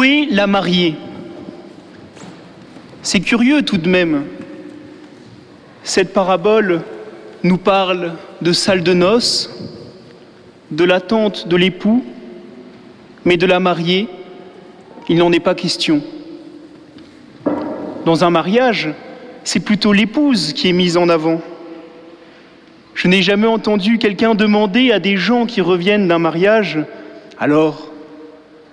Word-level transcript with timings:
La 0.00 0.46
mariée 0.46 0.94
C'est 3.02 3.18
curieux 3.18 3.62
tout 3.62 3.78
de 3.78 3.88
même. 3.88 4.26
Cette 5.82 6.12
parabole 6.12 6.82
nous 7.42 7.58
parle 7.58 8.12
de 8.40 8.52
salle 8.52 8.84
de 8.84 8.92
noces, 8.92 9.50
de 10.70 10.84
l'attente 10.84 11.48
de 11.48 11.56
l'époux, 11.56 12.04
mais 13.24 13.36
de 13.36 13.46
la 13.46 13.58
mariée, 13.58 14.08
il 15.08 15.16
n'en 15.16 15.32
est 15.32 15.40
pas 15.40 15.56
question. 15.56 16.00
Dans 18.04 18.22
un 18.22 18.30
mariage, 18.30 18.90
c'est 19.42 19.60
plutôt 19.60 19.92
l'épouse 19.92 20.52
qui 20.52 20.68
est 20.68 20.72
mise 20.72 20.96
en 20.96 21.08
avant. 21.08 21.40
Je 22.94 23.08
n'ai 23.08 23.22
jamais 23.22 23.48
entendu 23.48 23.98
quelqu'un 23.98 24.36
demander 24.36 24.92
à 24.92 25.00
des 25.00 25.16
gens 25.16 25.44
qui 25.44 25.60
reviennent 25.60 26.06
d'un 26.06 26.20
mariage 26.20 26.78
Alors, 27.40 27.90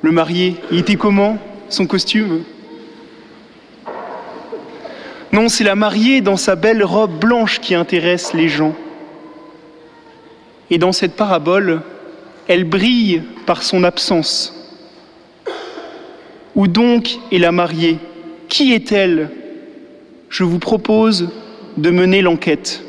le 0.06 0.12
marié, 0.12 0.58
il 0.72 0.78
était 0.78 0.98
comment 0.98 1.40
Son 1.68 1.88
costume? 1.88 2.44
Non, 5.32 5.50
c'est 5.50 5.64
la 5.64 5.74
mariée 5.74 6.22
dans 6.22 6.38
sa 6.38 6.56
belle 6.56 6.84
robe 6.84 7.18
blanche 7.20 7.60
qui 7.60 7.74
intéresse 7.74 8.36
les 8.36 8.48
gens. 8.48 8.76
Et 10.70 10.78
dans 10.78 10.92
cette 10.92 11.16
parabole, 11.16 11.82
elle 12.48 12.66
brille 12.66 13.24
par 13.48 13.64
son 13.64 13.84
absence. 13.84 14.54
Où 16.54 16.68
donc 16.68 17.18
est 17.32 17.40
la 17.40 17.52
mariée? 17.52 17.98
Qui 18.48 18.74
est-elle? 18.74 19.32
Je 20.30 20.44
vous 20.44 20.60
propose 20.60 21.30
de 21.78 21.90
mener 21.90 22.22
l'enquête. 22.22 22.84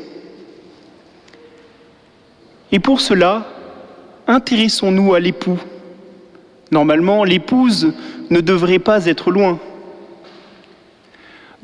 Et 2.71 2.77
pour 2.77 3.01
cela, 3.01 3.47
intéressons-nous 4.27 5.15
à 5.15 5.19
l'époux. 5.19 5.57
Normalement, 6.71 7.23
l'épouse 7.23 7.93
ne 8.29 8.41
devrait 8.41 8.79
pas 8.79 9.05
être 9.05 9.31
loin. 9.31 9.59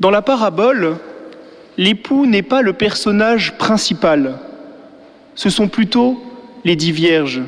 Dans 0.00 0.10
la 0.10 0.22
parabole, 0.22 0.96
l'époux 1.76 2.26
n'est 2.26 2.42
pas 2.42 2.62
le 2.62 2.72
personnage 2.72 3.56
principal. 3.58 4.38
Ce 5.34 5.50
sont 5.50 5.68
plutôt 5.68 6.22
les 6.64 6.76
dix 6.76 6.92
vierges. 6.92 7.42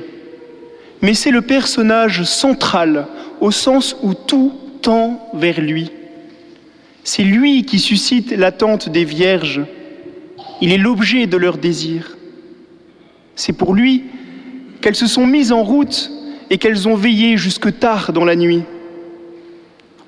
Mais 1.03 1.15
c'est 1.15 1.31
le 1.31 1.43
personnage 1.43 2.25
central 2.25 3.07
au 3.41 3.51
sens 3.51 3.97
où 4.03 4.15
tout 4.15 4.53
tend 4.83 5.31
vers 5.35 5.61
lui. 5.61 5.91
C'est 7.05 7.23
lui 7.23 7.65
qui 7.65 7.79
suscite 7.79 8.33
l'attente 8.33 8.89
des 8.89 9.05
vierges. 9.05 9.63
Il 10.61 10.73
est 10.73 10.79
l'objet 10.79 11.27
de 11.27 11.37
leur 11.37 11.59
désir. 11.59 12.17
C'est 13.35 13.53
pour 13.53 13.75
lui 13.75 14.05
qu'elles 14.81 14.97
se 14.97 15.07
sont 15.07 15.27
mises 15.27 15.53
en 15.53 15.63
route 15.63 16.11
et 16.51 16.59
qu'elles 16.59 16.89
ont 16.89 16.95
veillé 16.95 17.37
jusque 17.37 17.79
tard 17.79 18.13
dans 18.13 18.25
la 18.25 18.37
nuit. 18.37 18.63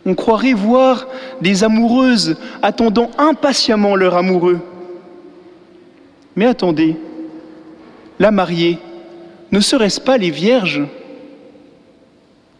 On 0.06 0.14
croirait 0.14 0.54
voir 0.54 1.06
des 1.40 1.64
amoureuses 1.64 2.36
attendant 2.62 3.10
impatiemment 3.18 3.96
leur 3.96 4.16
amoureux. 4.16 4.60
Mais 6.36 6.46
attendez, 6.46 6.96
la 8.18 8.30
mariée, 8.30 8.78
ne 9.50 9.60
serait-ce 9.60 10.00
pas 10.00 10.18
les 10.18 10.30
vierges? 10.30 10.82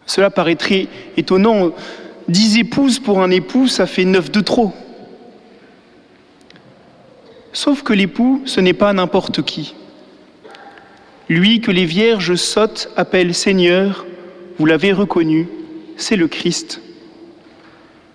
Cela 0.07 0.31
paraîtrait 0.31 0.89
étonnant. 1.17 1.71
Dix 2.29 2.59
épouses 2.59 2.99
pour 2.99 3.23
un 3.23 3.31
époux, 3.31 3.69
ça 3.69 3.87
fait 3.87 4.05
neuf 4.05 4.31
de 4.31 4.41
trop. 4.41 4.73
Sauf 7.53 7.83
que 7.83 7.93
l'époux, 7.93 8.43
ce 8.45 8.61
n'est 8.61 8.73
pas 8.73 8.93
n'importe 8.93 9.43
qui. 9.43 9.75
Lui 11.29 11.61
que 11.61 11.71
les 11.71 11.85
vierges 11.85 12.37
sottes 12.37 12.91
appellent 12.97 13.35
Seigneur, 13.35 14.07
vous 14.59 14.65
l'avez 14.65 14.93
reconnu, 14.93 15.47
c'est 15.97 16.17
le 16.17 16.27
Christ. 16.27 16.81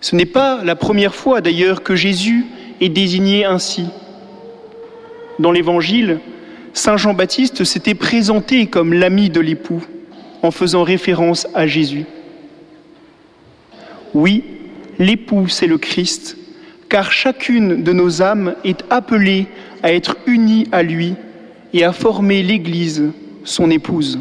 Ce 0.01 0.15
n'est 0.15 0.25
pas 0.25 0.63
la 0.63 0.75
première 0.75 1.13
fois 1.13 1.39
d'ailleurs 1.39 1.83
que 1.83 1.95
Jésus 1.95 2.45
est 2.81 2.89
désigné 2.89 3.45
ainsi. 3.45 3.85
Dans 5.37 5.51
l'Évangile, 5.51 6.19
Saint 6.73 6.97
Jean-Baptiste 6.97 7.63
s'était 7.63 7.93
présenté 7.93 8.65
comme 8.65 8.93
l'ami 8.93 9.29
de 9.29 9.39
l'époux 9.39 9.83
en 10.41 10.49
faisant 10.49 10.81
référence 10.83 11.47
à 11.53 11.67
Jésus. 11.67 12.05
Oui, 14.15 14.43
l'époux, 14.97 15.47
c'est 15.47 15.67
le 15.67 15.77
Christ, 15.77 16.35
car 16.89 17.11
chacune 17.11 17.83
de 17.83 17.93
nos 17.93 18.23
âmes 18.23 18.55
est 18.63 18.83
appelée 18.89 19.45
à 19.83 19.93
être 19.93 20.17
unie 20.25 20.67
à 20.71 20.81
lui 20.81 21.15
et 21.73 21.83
à 21.83 21.91
former 21.91 22.43
l'Église, 22.43 23.11
son 23.43 23.69
épouse. 23.71 24.19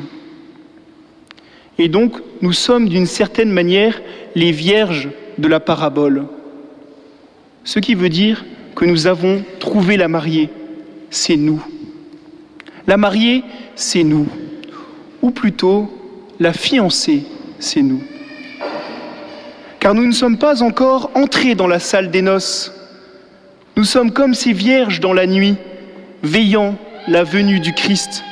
Et 1.78 1.88
donc, 1.88 2.14
nous 2.40 2.52
sommes 2.52 2.88
d'une 2.88 3.06
certaine 3.06 3.50
manière 3.50 4.00
les 4.34 4.52
vierges 4.52 5.10
de 5.38 5.48
la 5.48 5.60
parabole. 5.60 6.26
Ce 7.64 7.78
qui 7.78 7.94
veut 7.94 8.08
dire 8.08 8.44
que 8.74 8.84
nous 8.84 9.06
avons 9.06 9.42
trouvé 9.60 9.96
la 9.96 10.08
mariée, 10.08 10.48
c'est 11.10 11.36
nous. 11.36 11.62
La 12.86 12.96
mariée, 12.96 13.44
c'est 13.74 14.02
nous. 14.02 14.26
Ou 15.20 15.30
plutôt, 15.30 15.90
la 16.40 16.52
fiancée, 16.52 17.22
c'est 17.58 17.82
nous. 17.82 18.02
Car 19.78 19.94
nous 19.94 20.06
ne 20.06 20.12
sommes 20.12 20.38
pas 20.38 20.62
encore 20.62 21.10
entrés 21.14 21.54
dans 21.54 21.66
la 21.66 21.78
salle 21.78 22.10
des 22.10 22.22
noces. 22.22 22.72
Nous 23.76 23.84
sommes 23.84 24.12
comme 24.12 24.34
ces 24.34 24.52
vierges 24.52 25.00
dans 25.00 25.12
la 25.12 25.26
nuit, 25.26 25.56
veillant 26.22 26.76
la 27.08 27.24
venue 27.24 27.60
du 27.60 27.72
Christ. 27.72 28.24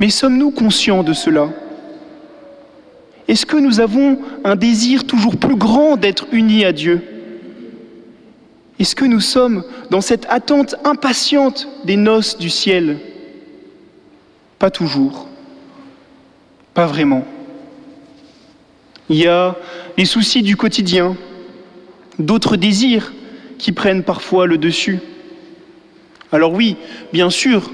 Mais 0.00 0.10
sommes-nous 0.10 0.50
conscients 0.50 1.02
de 1.02 1.12
cela? 1.12 1.48
Est-ce 3.28 3.46
que 3.46 3.56
nous 3.56 3.80
avons 3.80 4.18
un 4.44 4.56
désir 4.56 5.06
toujours 5.06 5.36
plus 5.36 5.56
grand 5.56 5.96
d'être 5.96 6.26
unis 6.32 6.64
à 6.64 6.72
Dieu? 6.72 7.02
Est-ce 8.78 8.96
que 8.96 9.04
nous 9.04 9.20
sommes 9.20 9.64
dans 9.90 10.00
cette 10.00 10.26
attente 10.28 10.74
impatiente 10.84 11.68
des 11.84 11.96
noces 11.96 12.36
du 12.36 12.50
ciel? 12.50 12.98
Pas 14.58 14.70
toujours. 14.70 15.28
Pas 16.74 16.86
vraiment. 16.86 17.24
Il 19.08 19.16
y 19.16 19.26
a 19.26 19.56
les 19.96 20.04
soucis 20.04 20.42
du 20.42 20.56
quotidien, 20.56 21.16
d'autres 22.18 22.56
désirs 22.56 23.12
qui 23.58 23.72
prennent 23.72 24.02
parfois 24.02 24.46
le 24.46 24.58
dessus. 24.58 24.98
Alors 26.32 26.52
oui, 26.52 26.76
bien 27.12 27.30
sûr, 27.30 27.70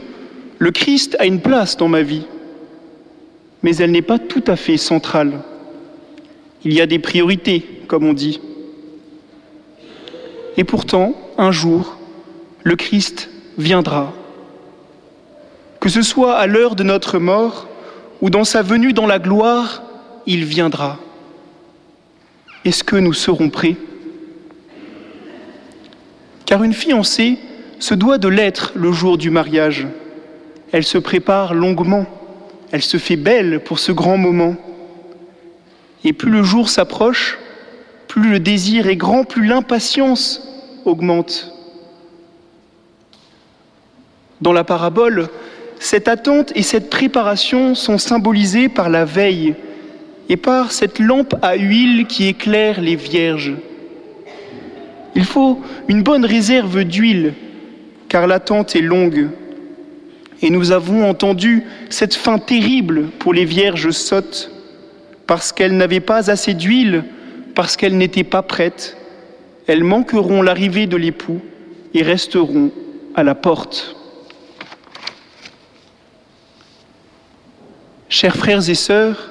le 0.59 0.71
Christ 0.71 1.16
a 1.19 1.27
une 1.27 1.41
place 1.41 1.77
dans 1.77 1.88
ma 1.88 2.03
vie, 2.03 2.27
mais 3.62 3.77
elle 3.77 3.93
n'est 3.93 4.03
pas 4.03 4.19
tout 4.19 4.44
à 4.47 4.56
fait 4.56 4.77
centrale. 4.77 5.41
Il 6.65 6.75
y 6.75 6.81
a 6.81 6.87
des 6.87 6.99
priorités, 6.99 7.65
comme 7.89 8.05
on 8.05 8.12
dit. 8.12 8.41
Et 10.56 10.65
pourtant, 10.65 11.15
un 11.39 11.53
jour, 11.53 11.97
le 12.62 12.77
Christ 12.77 13.31
viendra. 13.56 14.12
Que 15.81 15.89
ce 15.89 16.03
soit 16.03 16.37
à 16.37 16.47
l'heure 16.47 16.77
de 16.77 16.83
notre 16.83 17.19
mort 17.19 17.66
ou 18.21 18.28
dans 18.28 18.44
sa 18.44 18.60
venue 18.60 18.93
dans 18.93 19.06
la 19.06 19.19
gloire, 19.19 19.83
il 20.27 20.44
viendra. 20.44 20.99
Est-ce 22.66 22.84
que 22.84 22.97
nous 22.97 23.15
serons 23.15 23.49
prêts? 23.49 23.77
Car 26.44 26.62
une 26.62 26.75
fiancée, 26.75 27.39
se 27.80 27.94
doit 27.94 28.18
de 28.18 28.28
l'être 28.28 28.72
le 28.76 28.92
jour 28.92 29.18
du 29.18 29.30
mariage. 29.30 29.86
Elle 30.70 30.84
se 30.84 30.98
prépare 30.98 31.54
longuement, 31.54 32.06
elle 32.70 32.82
se 32.82 32.98
fait 32.98 33.16
belle 33.16 33.60
pour 33.64 33.78
ce 33.78 33.91
grand 33.91 34.18
moment. 34.18 34.54
Et 36.04 36.12
plus 36.12 36.30
le 36.30 36.42
jour 36.42 36.68
s'approche, 36.68 37.38
plus 38.06 38.30
le 38.30 38.38
désir 38.38 38.86
est 38.86 38.96
grand, 38.96 39.24
plus 39.24 39.46
l'impatience 39.46 40.46
augmente. 40.84 41.52
Dans 44.41 44.52
la 44.52 44.64
parabole, 44.64 45.28
cette 45.78 46.08
attente 46.08 46.52
et 46.54 46.62
cette 46.62 46.91
préparation 46.91 47.74
sont 47.74 47.98
symbolisées 47.98 48.68
par 48.68 48.91
la 48.91 49.04
veille 49.04 49.54
et 50.28 50.36
par 50.36 50.72
cette 50.72 50.98
lampe 50.98 51.34
à 51.42 51.56
huile 51.56 52.06
qui 52.06 52.26
éclaire 52.26 52.80
les 52.80 52.97
vierges. 52.97 53.54
Il 55.15 55.24
faut 55.24 55.60
une 55.88 56.03
bonne 56.03 56.24
réserve 56.24 56.84
d'huile 56.84 57.34
car 58.10 58.27
l'attente 58.27 58.77
est 58.77 58.83
longue. 58.83 59.28
Et 60.42 60.51
nous 60.51 60.72
avons 60.72 61.09
entendu 61.09 61.65
cette 61.89 62.15
fin 62.15 62.39
terrible 62.39 63.04
pour 63.21 63.33
les 63.33 63.47
vierges 63.47 63.91
sottes, 63.91 64.51
parce 65.27 65.53
qu'elles 65.53 65.77
n'avaient 65.77 66.01
pas 66.01 66.30
assez 66.30 66.53
d'huile, 66.53 67.04
parce 67.54 67.77
qu'elles 67.77 67.97
n'étaient 67.97 68.24
pas 68.24 68.42
prêtes. 68.42 68.97
Elles 69.66 69.84
manqueront 69.84 70.42
l'arrivée 70.42 70.86
de 70.86 70.97
l'époux 70.97 71.41
et 71.95 72.03
resteront 72.03 72.72
à 73.15 73.22
la 73.22 73.36
porte. 73.36 73.95
Chers 78.09 78.36
frères 78.36 78.68
et 78.68 78.74
sœurs, 78.74 79.30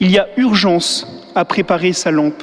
il 0.00 0.10
y 0.10 0.18
a 0.18 0.26
urgence 0.36 1.06
à 1.36 1.44
préparer 1.44 1.92
sa 1.92 2.10
lampe. 2.10 2.42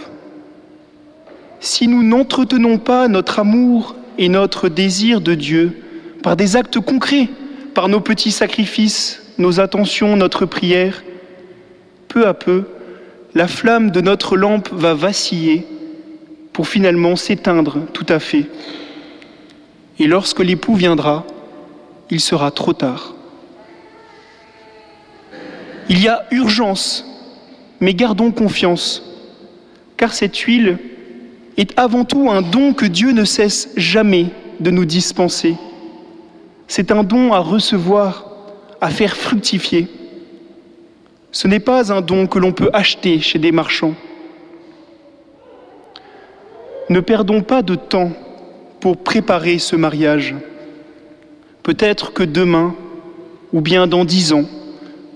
Si 1.59 1.89
nous 1.89 2.03
n'entretenons 2.03 2.77
pas 2.77 3.09
notre 3.09 3.39
amour 3.39 3.95
et 4.17 4.29
notre 4.29 4.69
désir 4.69 5.21
de 5.21 5.35
Dieu 5.35 5.77
par 6.23 6.35
des 6.35 6.55
actes 6.55 6.79
concrets, 6.79 7.29
par 7.73 7.89
nos 7.89 8.01
petits 8.01 8.31
sacrifices, 8.31 9.21
nos 9.37 9.59
attentions, 9.59 10.15
notre 10.15 10.45
prière, 10.45 11.03
peu 12.07 12.27
à 12.27 12.33
peu, 12.33 12.65
la 13.35 13.47
flamme 13.47 13.91
de 13.91 14.01
notre 14.01 14.35
lampe 14.35 14.69
va 14.71 14.93
vaciller 14.93 15.67
pour 16.53 16.67
finalement 16.67 17.15
s'éteindre 17.15 17.85
tout 17.93 18.05
à 18.09 18.19
fait. 18.19 18.45
Et 19.99 20.07
lorsque 20.07 20.39
l'époux 20.39 20.73
viendra, 20.73 21.25
il 22.09 22.19
sera 22.19 22.51
trop 22.51 22.73
tard. 22.73 23.13
Il 25.89 26.01
y 26.01 26.07
a 26.07 26.25
urgence, 26.31 27.05
mais 27.79 27.93
gardons 27.93 28.31
confiance, 28.31 29.03
car 29.95 30.13
cette 30.13 30.37
huile 30.37 30.79
est 31.57 31.77
avant 31.77 32.05
tout 32.05 32.29
un 32.29 32.41
don 32.41 32.73
que 32.73 32.85
Dieu 32.85 33.11
ne 33.11 33.25
cesse 33.25 33.69
jamais 33.75 34.27
de 34.59 34.71
nous 34.71 34.85
dispenser. 34.85 35.55
C'est 36.67 36.91
un 36.91 37.03
don 37.03 37.33
à 37.33 37.39
recevoir, 37.39 38.29
à 38.79 38.89
faire 38.89 39.17
fructifier. 39.17 39.87
Ce 41.31 41.47
n'est 41.47 41.59
pas 41.59 41.91
un 41.91 42.01
don 42.01 42.27
que 42.27 42.39
l'on 42.39 42.51
peut 42.51 42.69
acheter 42.73 43.19
chez 43.19 43.39
des 43.39 43.51
marchands. 43.51 43.95
Ne 46.89 46.99
perdons 46.99 47.41
pas 47.41 47.61
de 47.63 47.75
temps 47.75 48.11
pour 48.79 48.97
préparer 48.97 49.59
ce 49.59 49.75
mariage. 49.75 50.35
Peut-être 51.63 52.13
que 52.13 52.23
demain, 52.23 52.75
ou 53.51 53.61
bien 53.61 53.87
dans 53.87 54.05
dix 54.05 54.31
ans, 54.31 54.45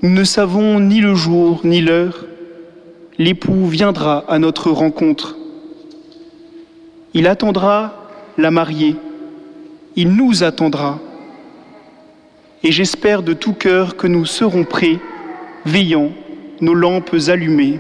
nous 0.02 0.10
ne 0.10 0.24
savons 0.24 0.80
ni 0.80 1.00
le 1.00 1.14
jour 1.14 1.62
ni 1.64 1.82
l'heure, 1.82 2.26
l'époux 3.18 3.68
viendra 3.68 4.26
à 4.28 4.40
notre 4.40 4.72
rencontre. 4.72 5.38
Il 7.14 7.28
attendra 7.28 7.94
la 8.38 8.52
mariée, 8.52 8.96
il 9.96 10.12
nous 10.12 10.44
attendra. 10.44 11.00
Et 12.64 12.72
j'espère 12.72 13.24
de 13.24 13.34
tout 13.34 13.54
cœur 13.54 13.98
que 13.98 14.08
nous 14.08 14.26
serons 14.26 14.64
prêts, 14.64 15.00
veillant, 15.66 16.12
nos 16.62 16.74
lampes 16.74 17.16
allumées. 17.28 17.80